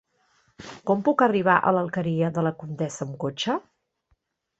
[0.91, 3.59] Com puc arribar a l'Alqueria de la Comtessa amb cotxe?